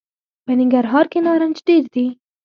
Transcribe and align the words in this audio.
په 0.45 0.51
ننګرهار 0.59 1.05
کي 1.11 1.19
نارنج 1.25 1.57
ډېر 1.67 1.83
دي. 1.93 2.05